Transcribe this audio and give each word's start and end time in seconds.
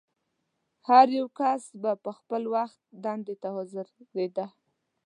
هر 0.87 1.07
یو 1.17 1.27
کس 1.39 1.61
به 1.81 1.91
پر 2.03 2.13
خپل 2.19 2.43
وخت 2.55 2.79
دندې 3.03 3.35
ته 3.41 3.47
حاضرېده. 3.55 4.45